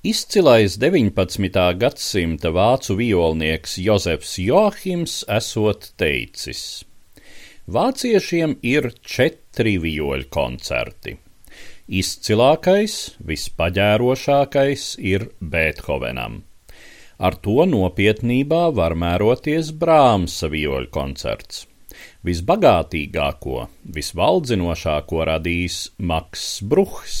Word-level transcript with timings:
Izcilais 0.00 0.78
19. 0.80 1.76
gadsimta 1.76 2.48
vācu 2.56 2.94
violnieks 2.96 3.74
Jozefs 3.84 4.38
Joachims 4.40 5.18
esot 5.28 5.90
teicis: 6.00 6.60
Vāciešiem 7.68 8.54
ir 8.64 8.86
četri 9.04 9.74
vioļu 9.82 10.30
koncerti. 10.32 11.12
Izcilākais, 12.00 12.94
vispaģērošākais 13.28 14.86
ir 15.04 15.26
Beethovenam. 15.36 16.38
Ar 17.20 17.36
to 17.44 17.66
nopietnībā 17.68 18.62
var 18.72 18.94
mēroties 18.96 19.74
Brāmsa 19.82 20.48
vioļu 20.48 20.88
koncerts. 20.96 21.66
Visbagātīgāko, 22.24 23.66
visvaldzinošāko 23.98 25.28
radīs 25.28 25.82
Maks 25.98 26.48
Bruhs 26.64 27.20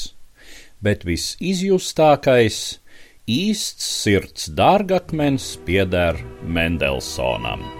bet 0.84 1.04
visizjustākais 1.08 2.60
īsts 3.30 3.90
sirds 4.02 4.48
dārgakmens 4.56 5.52
pieder 5.66 6.18
Mendelsonam. 6.42 7.79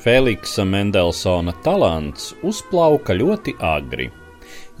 Feliksa 0.00 0.64
Mendelsona 0.64 1.52
talants 1.60 2.30
uzplauka 2.46 3.12
ļoti 3.12 3.52
agri. 3.60 4.06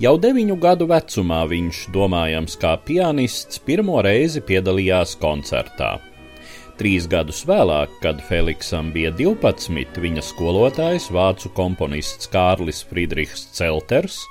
Jau 0.00 0.14
deviņu 0.16 0.56
gadu 0.62 0.86
vecumā 0.88 1.42
viņš, 1.50 1.80
domājams, 1.92 2.54
kā 2.62 2.70
pianists, 2.88 3.60
pirmo 3.66 3.98
reizi 4.00 4.40
piedalījās 4.40 5.12
koncertā. 5.20 5.98
Trīs 6.80 7.04
gadus 7.04 7.42
vēlāk, 7.44 8.00
kad 8.00 8.24
Feliksam 8.24 8.88
bija 8.96 9.12
12, 9.12 10.00
viņa 10.00 10.24
skolotājs, 10.24 11.10
vācu 11.12 11.52
komponists 11.52 12.32
Kārlis 12.32 12.80
Friedrichs 12.88 13.44
Celters, 13.52 14.22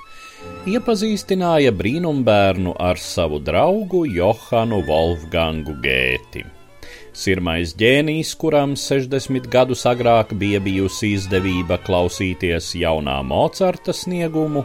iepazīstināja 0.66 1.70
brīnumbērnu 1.70 2.74
ar 2.82 2.98
savu 2.98 3.38
draugu 3.38 4.08
Johanu 4.10 4.82
Wolfgangu 4.90 5.78
Gēti. 5.86 6.48
Sirmais 7.10 7.72
ģēnijs, 7.74 8.36
kuram 8.38 8.76
60 8.78 9.48
gadus 9.50 9.82
agrāk 9.90 10.30
bija 10.38 10.60
bijusi 10.62 11.10
izdevība 11.16 11.80
klausīties 11.82 12.70
jaunā 12.78 13.16
Mocarta 13.26 13.90
sniegumu, 13.96 14.62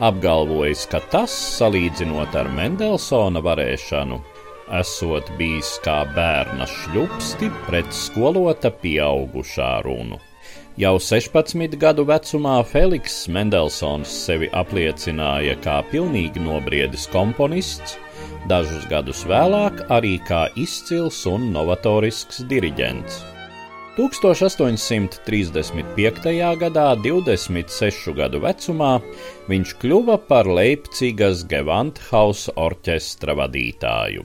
apgalvojis, 0.00 0.86
ka 0.88 1.02
tas, 1.12 1.34
salīdzinot 1.58 2.32
ar 2.40 2.48
Mendelsona 2.56 3.42
varēšanu, 3.44 4.22
esot 4.80 5.28
bijis 5.36 5.74
kā 5.84 6.00
bērna 6.16 6.64
šļupsti 6.70 7.50
pret 7.66 7.92
skolota 7.92 8.72
pieaugušā 8.72 9.72
runu. 9.84 10.16
Jau 10.80 10.94
16 10.96 11.76
gadu 11.76 12.06
vecumā 12.08 12.54
Feliks 12.64 13.26
Mendelsons 13.28 14.08
sevi 14.24 14.48
apliecināja 14.48 15.58
kā 15.60 15.82
pilnīgi 15.92 16.40
nobriedis 16.40 17.04
komponists, 17.12 17.98
dažus 18.50 18.84
gadus 18.90 19.20
vēlāk 19.28 19.74
arī 19.92 20.18
kā 20.28 20.48
izcils 20.58 21.26
un 21.30 21.52
novatorisks 21.54 22.42
diriģents. 22.50 23.14
1835. 23.92 25.20
gadā, 26.56 26.96
26 27.04 28.14
gadu 28.16 28.40
vecumā, 28.40 29.04
viņš 29.52 29.68
kļuva 29.82 30.16
par 30.28 30.48
Leipzigas 30.48 31.44
Gewandhausa 31.44 32.52
orķestra 32.56 33.36
vadītāju. 33.36 34.24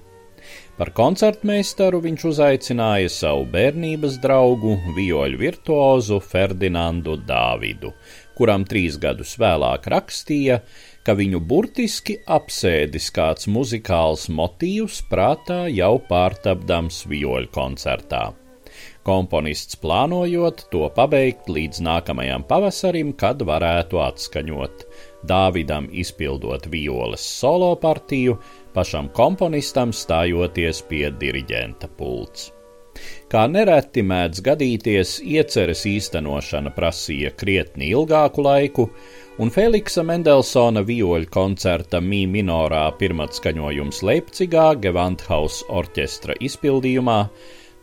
Par 0.77 0.91
koncertmeistaru 0.93 1.99
viņš 2.03 2.23
uzaicināja 2.29 3.09
savu 3.09 3.47
bērnības 3.49 4.19
draugu, 4.23 4.75
vioļu 4.95 5.39
virtuozu 5.41 6.19
Ferdinandu 6.21 7.17
Dāvidu, 7.27 7.91
kuram 8.37 8.65
trīs 8.69 8.97
gadus 9.01 9.35
vēlāk 9.41 9.89
rakstīja, 9.93 10.61
ka 11.05 11.15
viņu 11.17 11.41
burtiski 11.49 12.19
apsēdis 12.37 13.11
kāds 13.15 13.47
muzikāls 13.51 14.27
motīvs 14.29 15.01
prātā 15.11 15.65
jau 15.73 15.95
pārtapdams 16.09 17.05
vioļu 17.09 17.49
koncertā. 17.55 18.25
Komponists 19.07 19.77
plānojot 19.79 20.65
to 20.71 20.83
pabeigt 20.95 21.47
līdz 21.47 21.79
nākamajam 21.85 22.43
pavasarim, 22.49 23.13
kad 23.15 23.39
varētu 23.39 24.01
atskaņot. 24.03 24.83
Dāvidam 25.27 25.87
izpildot 26.03 26.67
violas 26.73 27.23
solo 27.23 27.71
partiju, 27.79 28.35
pašam 28.75 29.07
komponistam 29.15 29.95
stājoties 29.95 30.83
pie 30.91 31.07
diriģenta 31.23 31.87
pults. 31.87 32.06
Kā 33.27 33.41
nereti 33.51 33.99
mēdz 34.07 34.39
gadīties, 34.39 35.17
ieceres 35.19 35.81
īstenošana 35.89 36.71
prasīja 36.71 37.33
krietni 37.35 37.89
ilgāku 37.91 38.39
laiku, 38.45 38.85
un 39.43 39.51
Feliksa 39.51 39.99
Mendelsona 40.07 40.79
vioļu 40.87 41.27
koncerta 41.35 41.99
mī 41.99 42.23
minorā 42.31 42.87
pirmatskaņojums 43.01 43.99
Leipzigā 44.07 44.79
Gewandhaus 44.79 45.59
orķestra 45.67 46.39
izpildījumā 46.39 47.27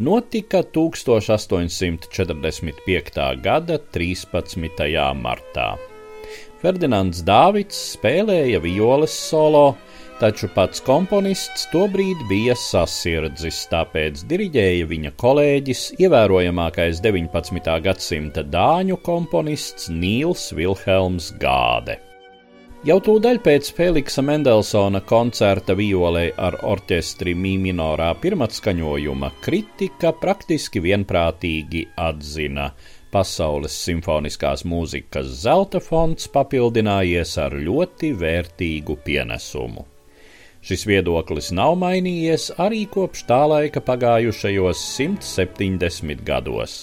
notika 0.09 0.65
1845. 0.65 3.21
gada 3.45 3.77
13. 3.99 4.81
martā. 5.21 5.77
Ferdinands 6.65 7.21
Dāvids 7.21 7.77
spēlēja 7.99 8.65
violes 8.65 9.13
solo, 9.13 9.77
taču 10.25 10.49
pats 10.55 10.81
komponists 10.81 11.67
tobrīd 11.69 12.23
bija 12.31 12.55
sasirdzis, 12.57 13.59
tāpēc 13.69 14.23
diriģēja 14.31 14.87
viņa 14.89 15.13
kolēģis, 15.21 15.83
ievērojamākais 16.01 17.03
19. 17.05 17.75
gadsimta 17.85 18.47
dāņu 18.49 18.97
komponists 19.05 19.91
Nīls 19.93 20.47
Vilhelms 20.57 21.29
Gāde. 21.43 21.99
Jau 22.89 22.99
tūdaļ 23.05 23.43
pēc 23.45 23.69
Feliksa 23.77 24.25
Mendelsona 24.25 25.05
koncerta 25.05 25.77
violē 25.77 26.31
ar 26.41 26.57
orķestri 26.73 27.37
mīminorā 27.37 28.11
pirmatskaņojuma 28.25 29.35
kritika 29.45 30.17
praktiski 30.25 30.81
vienprātīgi 30.89 31.85
atzina, 32.01 32.71
pasaules 33.13 33.77
simfoniskās 33.77 34.65
mūzikas 34.65 35.37
zelta 35.45 35.85
fonds 35.85 36.33
papildinājies 36.33 37.41
ar 37.45 37.61
ļoti 37.61 38.17
vērtīgu 38.25 39.03
pienesumu. 39.05 39.91
Šis 40.65 40.87
viedoklis 40.89 41.51
nav 41.53 41.75
mainījies 41.77 42.49
arī 42.65 42.87
kopš 42.89 43.27
tā 43.29 43.43
laika 43.51 43.83
pagājušajos 43.85 44.81
170 44.95 46.25
gados. 46.25 46.77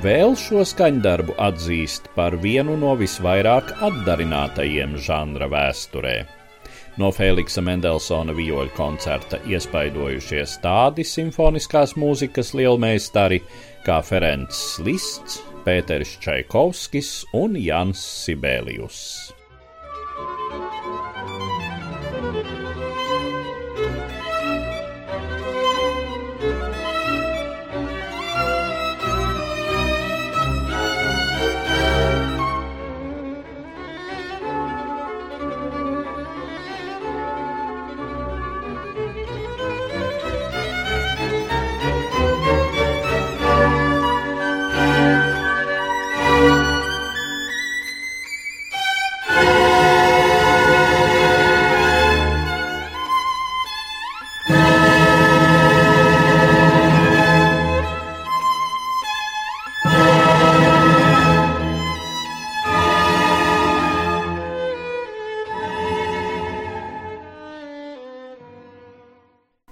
Vēl 0.00 0.32
šo 0.40 0.64
skaņdarbu 0.68 1.36
atzīst 1.42 2.08
par 2.14 2.38
vienu 2.40 2.78
no 2.80 2.94
visvairāk 2.96 3.74
atdarinātajiem 3.84 4.96
žanra 5.04 5.50
vēsturē. 5.52 6.16
No 6.98 7.12
Feliksa 7.14 7.60
Mendelsona 7.62 8.32
vijoļu 8.34 8.72
koncerta 8.74 9.38
iespaidojušies 9.46 10.56
tādi 10.64 11.04
simfoniskās 11.06 11.92
mūzikas 12.00 12.54
lielmeistari 12.56 13.42
kā 13.84 14.00
Ferencs 14.02 14.78
Lists, 14.86 15.42
Pēters 15.66 16.16
Čaikovskis 16.24 17.18
un 17.36 17.60
Jans 17.60 18.00
Sibēlijus. 18.24 19.37